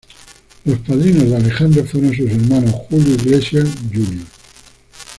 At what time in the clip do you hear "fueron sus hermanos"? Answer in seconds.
1.85-2.73